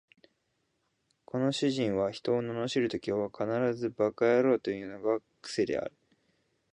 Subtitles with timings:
[1.25, 5.93] この主人は人を罵るときは必ず馬鹿野郎というのが癖である